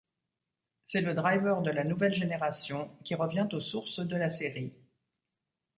[0.83, 4.73] C'est le Driver de la nouvelle génération, qui revient aux sources de la série.